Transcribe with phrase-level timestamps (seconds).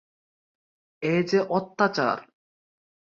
[1.03, 2.17] এ যে অত্যাচার!